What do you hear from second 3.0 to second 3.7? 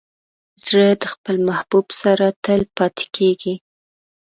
کېږي.